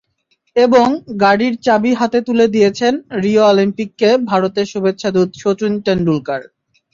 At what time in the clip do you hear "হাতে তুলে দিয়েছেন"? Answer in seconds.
1.99-2.93